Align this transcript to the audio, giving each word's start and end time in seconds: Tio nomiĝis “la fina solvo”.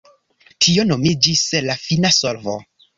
Tio 0.65 0.87
nomiĝis 0.93 1.45
“la 1.69 1.79
fina 1.87 2.15
solvo”. 2.21 2.63